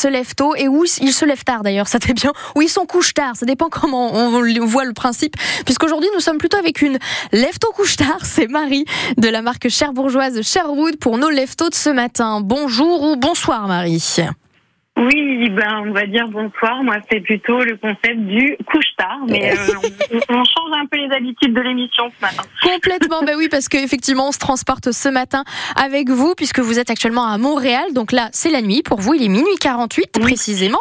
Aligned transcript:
se 0.00 0.08
lèvent 0.08 0.34
tôt 0.34 0.54
et 0.56 0.68
où 0.68 0.84
ils 0.84 1.12
se 1.12 1.24
lèvent 1.24 1.44
tard 1.44 1.62
d'ailleurs, 1.62 1.88
ça 1.88 1.98
fait 2.00 2.14
bien. 2.14 2.32
Ou 2.56 2.62
ils 2.62 2.68
sont 2.68 2.86
couche 2.86 3.14
tard, 3.14 3.36
ça 3.36 3.46
dépend 3.46 3.68
comment 3.68 4.14
on 4.14 4.40
voit 4.66 4.84
le 4.84 4.92
principe. 4.92 5.36
Puisqu'aujourd'hui 5.64 6.08
nous 6.14 6.20
sommes 6.20 6.38
plutôt 6.38 6.56
avec 6.56 6.82
une 6.82 6.98
lève 7.32 7.58
tôt 7.58 7.72
couche 7.72 7.96
tard, 7.96 8.24
c'est 8.24 8.48
Marie 8.48 8.84
de 9.18 9.28
la 9.28 9.42
marque 9.42 9.68
cherbourgeoise 9.68 10.40
Sherwood 10.42 10.98
pour 10.98 11.18
nos 11.18 11.30
lève 11.30 11.54
tôt 11.54 11.68
de 11.68 11.74
ce 11.74 11.90
matin. 11.90 12.40
Bonjour 12.42 13.02
ou 13.02 13.16
bonsoir 13.16 13.68
Marie. 13.68 14.00
Oui, 14.96 15.48
ben 15.50 15.84
on 15.86 15.92
va 15.92 16.06
dire 16.06 16.28
bonsoir. 16.28 16.82
Moi, 16.82 16.96
c'est 17.10 17.20
plutôt 17.20 17.62
le 17.62 17.76
concept 17.76 18.18
du 18.18 18.56
couche-tard, 18.66 19.20
mais 19.28 19.52
euh, 19.56 20.18
on, 20.28 20.44
change 20.44 20.72
un 20.72 20.86
peu 20.86 20.98
les 20.98 21.16
ce 22.08 22.22
matin. 22.22 22.42
Complètement, 22.62 23.22
ben 23.22 23.36
oui, 23.36 23.48
parce 23.48 23.68
qu'effectivement, 23.68 24.28
on 24.28 24.32
se 24.32 24.38
transporte 24.38 24.92
ce 24.92 25.08
matin 25.08 25.44
avec 25.76 26.10
vous, 26.10 26.34
puisque 26.34 26.60
vous 26.60 26.78
êtes 26.78 26.90
actuellement 26.90 27.26
à 27.26 27.38
Montréal. 27.38 27.92
Donc 27.92 28.12
là, 28.12 28.28
c'est 28.32 28.50
la 28.50 28.62
nuit 28.62 28.82
pour 28.82 29.00
vous. 29.00 29.14
Il 29.14 29.22
est 29.22 29.28
minuit 29.28 29.56
48 29.60 30.18
précisément. 30.20 30.78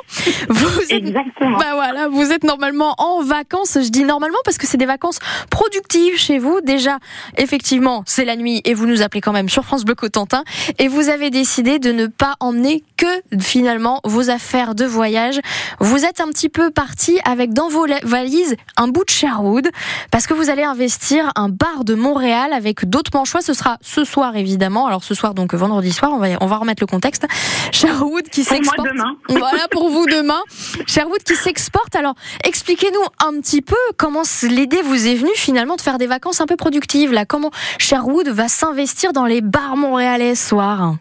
Vous 0.49 0.81
êtes, 0.83 0.91
Exactement. 0.91 1.57
Ben 1.57 1.73
voilà, 1.73 2.07
vous 2.07 2.31
êtes 2.31 2.43
normalement 2.43 2.95
en 2.97 3.21
vacances. 3.21 3.77
Je 3.81 3.89
dis 3.89 4.03
normalement 4.03 4.37
parce 4.45 4.57
que 4.57 4.67
c'est 4.67 4.77
des 4.77 4.85
vacances 4.85 5.19
productives 5.49 6.17
chez 6.17 6.39
vous. 6.39 6.59
Déjà, 6.61 6.99
effectivement, 7.37 8.03
c'est 8.05 8.25
la 8.25 8.35
nuit 8.35 8.61
et 8.65 8.73
vous 8.73 8.85
nous 8.85 9.01
appelez 9.01 9.21
quand 9.21 9.31
même 9.31 9.49
sur 9.49 9.65
France 9.65 9.85
Bleu 9.85 9.95
Cotentin. 9.95 10.43
Et 10.77 10.87
vous 10.87 11.09
avez 11.09 11.29
décidé 11.29 11.79
de 11.79 11.91
ne 11.91 12.07
pas 12.07 12.35
emmener 12.39 12.83
que 12.97 13.39
finalement 13.39 14.01
vos 14.03 14.29
affaires 14.29 14.75
de 14.75 14.85
voyage. 14.85 15.39
Vous 15.79 16.05
êtes 16.05 16.21
un 16.21 16.27
petit 16.27 16.49
peu 16.49 16.71
parti 16.71 17.19
avec 17.25 17.53
dans 17.53 17.69
vos 17.69 17.85
valises 18.03 18.55
un 18.77 18.87
bout 18.87 19.05
de 19.05 19.09
Sherwood 19.09 19.69
parce 20.11 20.27
que 20.27 20.33
vous 20.33 20.49
allez 20.49 20.63
investir 20.63 21.08
un 21.35 21.49
bar 21.49 21.83
de 21.85 21.95
Montréal 21.95 22.53
avec 22.53 22.87
d'autres 22.87 23.11
manchois. 23.13 23.41
Ce 23.41 23.53
sera 23.53 23.77
ce 23.81 24.03
soir 24.03 24.35
évidemment. 24.35 24.87
Alors 24.87 25.03
ce 25.03 25.13
soir 25.13 25.33
donc 25.33 25.53
vendredi 25.53 25.91
soir, 25.91 26.11
on 26.13 26.17
va 26.17 26.27
on 26.41 26.45
va 26.45 26.57
remettre 26.57 26.83
le 26.83 26.87
contexte. 26.87 27.27
Sherwood 27.71 28.29
qui 28.29 28.43
s'exporte. 28.43 28.87
Voilà 29.29 29.67
pour 29.71 29.89
vous 29.89 30.05
demain. 30.05 30.41
Sherwood 30.87 31.23
qui 31.23 31.35
s'exporte. 31.35 31.95
Alors 31.95 32.15
expliquez-nous 32.43 33.27
un 33.27 33.39
petit 33.41 33.61
peu 33.61 33.75
comment 33.97 34.23
l'idée 34.43 34.81
vous 34.83 35.07
est 35.07 35.15
venue 35.15 35.35
finalement 35.35 35.75
de 35.75 35.81
faire 35.81 35.97
des 35.97 36.07
vacances 36.07 36.41
un 36.41 36.45
peu 36.45 36.55
productives 36.55 37.11
là. 37.11 37.25
Comment 37.25 37.51
Sherwood 37.77 38.27
va 38.27 38.47
s'investir 38.47 39.13
dans 39.13 39.25
les 39.25 39.41
bars 39.41 39.77
montréalais 39.77 40.35
ce 40.35 40.49
soir? 40.49 40.95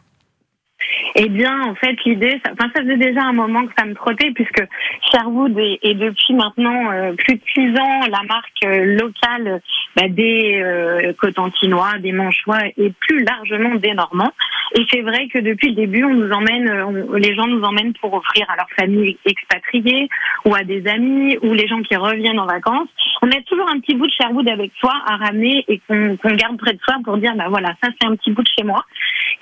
Eh 1.14 1.28
bien, 1.28 1.62
en 1.62 1.74
fait, 1.74 1.96
l'idée, 2.04 2.40
ça, 2.44 2.52
enfin, 2.52 2.70
ça 2.74 2.82
faisait 2.82 2.96
déjà 2.96 3.22
un 3.22 3.32
moment 3.32 3.66
que 3.66 3.72
ça 3.76 3.84
me 3.84 3.94
trottait, 3.94 4.30
puisque 4.30 4.62
Sherwood 5.10 5.58
est, 5.58 5.94
depuis 5.94 6.34
maintenant 6.34 6.92
euh, 6.92 7.12
plus 7.14 7.34
de 7.34 7.40
six 7.54 7.68
ans 7.70 8.00
la 8.08 8.22
marque 8.28 8.64
euh, 8.64 8.96
locale 9.00 9.60
bah, 9.98 10.08
des 10.08 10.60
euh, 10.62 11.12
Cotentinois, 11.14 11.98
des 11.98 12.12
Manchois 12.12 12.60
et 12.76 12.92
plus 13.00 13.24
largement 13.24 13.74
des 13.74 13.94
Normands. 13.94 14.32
Et 14.76 14.84
c'est 14.92 15.00
vrai 15.00 15.26
que 15.28 15.38
depuis 15.38 15.70
le 15.70 15.74
début, 15.74 16.04
on 16.04 16.14
nous 16.14 16.30
emmène, 16.30 16.70
les 17.16 17.34
gens 17.34 17.46
nous 17.46 17.62
emmènent 17.62 17.94
pour 17.94 18.14
offrir 18.14 18.46
à 18.48 18.56
leur 18.56 18.68
famille 18.78 19.16
expatriée 19.24 20.08
ou 20.44 20.54
à 20.54 20.62
des 20.62 20.86
amis 20.86 21.38
ou 21.42 21.52
les 21.52 21.66
gens 21.66 21.82
qui 21.82 21.96
reviennent 21.96 22.38
en 22.38 22.46
vacances. 22.46 22.88
On 23.22 23.30
a 23.30 23.40
toujours 23.46 23.68
un 23.68 23.80
petit 23.80 23.94
bout 23.94 24.06
de 24.06 24.12
Sherwood 24.12 24.48
avec 24.48 24.70
soi 24.78 24.92
à 25.06 25.16
ramener 25.16 25.64
et 25.66 25.80
qu'on 25.88 26.16
garde 26.34 26.58
près 26.58 26.74
de 26.74 26.80
soi 26.86 26.96
pour 27.04 27.16
dire, 27.16 27.34
bah 27.34 27.46
voilà, 27.48 27.74
ça 27.82 27.90
c'est 28.00 28.06
un 28.06 28.14
petit 28.14 28.30
bout 28.30 28.42
de 28.42 28.48
chez 28.56 28.64
moi. 28.64 28.84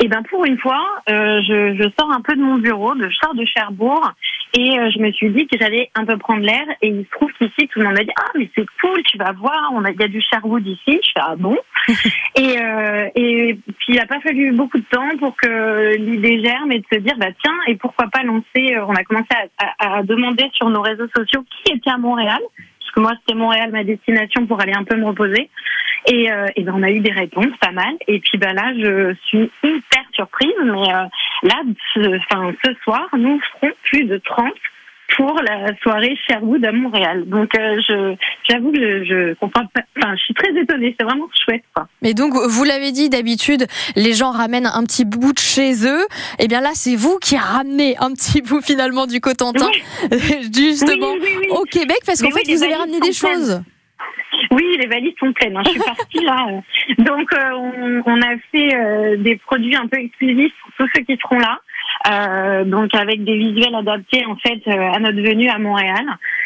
Et 0.01 0.09
ben 0.09 0.23
pour 0.31 0.45
une 0.47 0.59
fois, 0.59 0.83
euh, 1.11 1.41
je, 1.43 1.77
je, 1.77 1.89
sors 1.99 2.11
un 2.11 2.21
peu 2.21 2.34
de 2.34 2.43
mon 2.43 2.57
bureau, 2.57 2.95
je 2.99 3.15
sors 3.23 3.34
de 3.34 3.45
Cherbourg, 3.45 4.12
et 4.59 4.79
euh, 4.79 4.91
je 4.91 4.99
me 5.01 5.12
suis 5.12 5.29
dit 5.31 5.47
que 5.47 5.59
j'allais 5.61 5.91
un 5.95 6.07
peu 6.07 6.17
prendre 6.17 6.41
l'air. 6.41 6.65
Et 6.81 6.89
il 6.89 7.05
se 7.05 7.11
trouve 7.11 7.31
qu'ici, 7.35 7.69
tout 7.69 7.79
le 7.79 7.85
monde 7.85 7.95
m'a 7.95 8.05
dit 8.05 8.12
ah 8.19 8.31
mais 8.39 8.49
c'est 8.55 8.65
cool, 8.81 9.03
tu 9.03 9.19
vas 9.19 9.33
voir, 9.33 9.71
on 9.75 9.85
a 9.85 9.91
il 9.91 10.01
y 10.01 10.03
a 10.03 10.09
du 10.09 10.23
Sherwood 10.23 10.67
ici. 10.67 10.99
Je 11.03 11.11
fais 11.15 11.21
ah 11.21 11.37
bon? 11.37 11.59
et 12.37 12.59
euh, 12.59 13.09
et 13.15 13.59
puis 13.79 13.89
il 13.89 14.01
a 14.01 14.07
pas 14.07 14.21
fallu 14.21 14.53
beaucoup 14.53 14.79
de 14.79 14.84
temps 14.84 15.17
pour 15.19 15.37
que 15.37 15.97
l'idée 15.97 16.43
germe 16.43 16.73
et 16.73 16.79
de 16.79 16.87
se 16.91 16.99
dire 17.01 17.17
bah 17.19 17.33
tiens 17.43 17.57
et 17.67 17.77
pourquoi 17.77 18.07
pas 18.09 18.23
lancer. 18.23 18.75
Euh, 18.75 18.87
on 18.87 18.95
a 18.95 19.05
commencé 19.05 19.29
à, 19.59 19.99
à, 19.99 20.03
demander 20.03 20.49
sur 20.55 20.71
nos 20.71 20.81
réseaux 20.81 21.09
sociaux 21.15 21.45
qui 21.51 21.75
était 21.75 21.91
à 21.91 21.99
Montréal 21.99 22.41
parce 22.81 22.93
que 22.93 23.01
moi 23.01 23.12
c'était 23.21 23.39
Montréal 23.39 23.71
ma 23.73 23.84
destination 23.84 24.47
pour 24.47 24.59
aller 24.62 24.75
un 24.75 24.84
peu 24.84 24.97
me 24.97 25.05
reposer. 25.05 25.51
Et, 26.07 26.31
euh, 26.31 26.47
et 26.55 26.62
ben, 26.62 26.72
on 26.77 26.83
a 26.83 26.91
eu 26.91 27.00
des 27.00 27.11
réponses, 27.11 27.56
pas 27.61 27.72
mal. 27.72 27.95
Et 28.06 28.21
puis 28.21 28.39
ben, 28.39 28.55
là, 28.55 28.72
je 28.75 29.15
suis 29.25 29.50
hyper 29.62 30.05
surprise. 30.16 30.54
Mais 30.65 30.93
euh, 30.93 31.06
là, 31.43 31.62
ce, 31.94 32.19
enfin, 32.19 32.53
ce 32.65 32.72
soir, 32.82 33.09
nous 33.16 33.41
serons 33.60 33.72
plus 33.84 34.04
de 34.04 34.19
30 34.19 34.53
pour 35.16 35.41
la 35.41 35.75
soirée 35.82 36.19
Sherwood 36.27 36.65
à 36.65 36.72
Montréal. 36.72 37.25
Donc, 37.27 37.54
euh, 37.54 37.81
je, 37.87 38.16
j'avoue 38.49 38.72
que 38.72 39.04
je, 39.04 39.34
comprends 39.34 39.66
pas. 39.66 39.82
Enfin, 39.97 40.16
je 40.16 40.22
suis 40.25 40.34
très 40.34 40.50
étonnée. 40.59 40.97
C'est 40.99 41.04
vraiment 41.04 41.28
chouette, 41.44 41.62
quoi. 41.75 41.87
Mais 42.03 42.12
donc, 42.12 42.34
vous 42.34 42.65
l'avez 42.65 42.93
dit, 42.93 43.09
d'habitude, 43.09 43.66
les 43.94 44.15
gens 44.15 44.32
ramènent 44.32 44.66
un 44.66 44.82
petit 44.84 45.04
bout 45.04 45.32
de 45.32 45.38
chez 45.38 45.87
eux. 45.87 46.03
Et 46.38 46.44
eh 46.44 46.48
bien 46.48 46.60
là, 46.60 46.71
c'est 46.75 46.97
vous 46.97 47.19
qui 47.19 47.37
ramenez 47.37 47.97
un 47.98 48.10
petit 48.12 48.43
bout 48.43 48.60
finalement 48.60 49.06
du 49.06 49.21
Cotentin, 49.21 49.71
justement, 50.53 51.15
au 51.50 51.62
Québec, 51.65 51.98
parce 52.04 52.21
qu'en 52.21 52.31
fait, 52.31 52.50
vous 52.50 52.62
avez 52.62 52.75
ramené 52.75 53.00
des 53.00 53.12
choses. 53.12 53.62
Oui, 54.51 54.77
les 54.79 54.87
valises 54.87 55.15
sont 55.19 55.33
pleines. 55.33 55.57
Hein. 55.57 55.62
Je 55.65 55.71
suis 55.71 55.81
partie 55.81 56.25
là. 56.25 56.47
Donc, 56.99 57.33
euh, 57.33 57.51
on, 57.53 58.03
on, 58.07 58.23
a 58.23 58.37
fait 58.53 58.75
euh, 58.75 59.17
des 59.17 59.37
produits 59.37 59.77
un 59.77 59.87
peu 59.87 59.99
exclusifs 59.99 60.53
pour 60.62 60.73
tous 60.87 60.93
ceux 60.95 61.03
qui 61.03 61.19
seront 61.21 61.39
là. 61.39 61.61
Euh, 62.11 62.65
donc 62.65 62.95
avec 62.95 63.25
des 63.25 63.37
visuels 63.37 63.75
adaptés 63.75 64.25
en 64.27 64.37
fait 64.37 64.61
euh, 64.67 64.93
à 64.93 64.99
notre 64.99 65.21
venue 65.21 65.49
à 65.49 65.59
Montréal. 65.59 66.05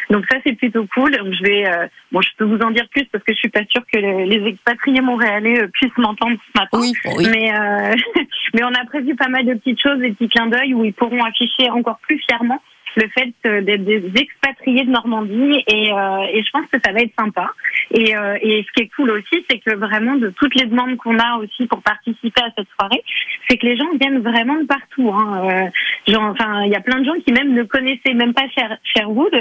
Donc 0.08 0.24
ça 0.30 0.38
c'est 0.44 0.52
plutôt 0.52 0.86
cool. 0.94 1.16
Donc 1.16 1.32
je 1.32 1.42
vais, 1.42 1.64
bon, 2.12 2.20
je 2.20 2.28
peux 2.38 2.44
vous 2.44 2.60
en 2.60 2.70
dire 2.70 2.86
plus 2.90 3.04
parce 3.06 3.24
que 3.24 3.32
je 3.32 3.38
suis 3.38 3.48
pas 3.48 3.64
sûre 3.68 3.82
que 3.92 3.98
les, 3.98 4.46
expatriés 4.46 5.00
montréalais 5.00 5.66
puissent 5.72 5.96
m'entendre 5.98 6.36
ce 6.46 6.60
matin. 6.60 6.78
Oui, 6.80 6.92
oui. 7.16 7.26
Mais 7.30 7.52
mais 8.54 8.64
on 8.64 8.74
a 8.74 8.84
prévu 8.86 9.14
pas 9.16 9.28
mal 9.28 9.44
de 9.44 9.54
petites 9.54 9.80
choses, 9.80 9.98
des 9.98 10.12
petits 10.12 10.28
clins 10.28 10.46
d'œil 10.46 10.74
où 10.74 10.84
ils 10.84 10.94
pourront 10.94 11.24
afficher 11.24 11.70
encore 11.70 11.98
plus 12.06 12.18
fièrement 12.28 12.60
le 12.96 13.08
fait 13.08 13.62
d'être 13.62 13.84
des 13.84 14.10
expatriés 14.16 14.84
de 14.84 14.90
Normandie 14.90 15.62
et, 15.66 15.92
euh, 15.92 16.26
et, 16.32 16.42
je 16.42 16.50
pense 16.50 16.66
que 16.72 16.78
ça 16.84 16.92
va 16.92 17.00
être 17.00 17.12
sympa. 17.18 17.50
Et, 17.92 18.16
euh, 18.16 18.38
et 18.40 18.64
ce 18.66 18.72
qui 18.72 18.84
est 18.84 18.90
cool 18.94 19.10
aussi, 19.10 19.44
c'est 19.50 19.58
que 19.58 19.74
vraiment 19.74 20.14
de 20.14 20.30
toutes 20.30 20.54
les 20.54 20.66
demandes 20.66 20.96
qu'on 20.96 21.18
a 21.18 21.38
aussi 21.38 21.66
pour 21.66 21.82
participer 21.82 22.42
à 22.42 22.50
cette 22.56 22.68
soirée, 22.78 23.02
c'est 23.48 23.56
que 23.58 23.66
les 23.66 23.76
gens 23.76 23.88
viennent 24.00 24.20
vraiment 24.20 24.56
de 24.56 24.66
partout. 24.66 25.10
Hein. 25.12 25.42
Euh, 25.44 26.12
genre, 26.12 26.24
enfin, 26.24 26.64
il 26.64 26.72
y 26.72 26.76
a 26.76 26.80
plein 26.80 27.00
de 27.00 27.04
gens 27.04 27.18
qui 27.24 27.32
même 27.32 27.52
ne 27.52 27.64
connaissaient 27.64 28.14
même 28.14 28.32
pas 28.32 28.46
Sherwood 28.84 29.34